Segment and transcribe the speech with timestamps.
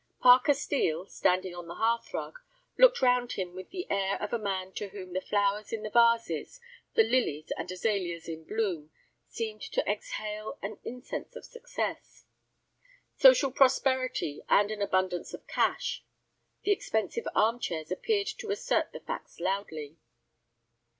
[0.19, 2.39] Parker Steel, standing on the hearth rug,
[2.75, 5.91] looked round him with the air of a man to whom the flowers in the
[5.91, 6.59] vases,
[6.95, 8.89] the lilies and azaleas in bloom,
[9.27, 12.25] seemed to exhale an incense of success.
[13.15, 16.03] Social prosperity and an abundance of cash;
[16.63, 19.97] the expensive arm chairs appeared to assert the facts loudly.